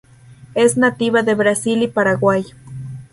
[0.55, 2.43] Es nativa de Brasil y Paraguay.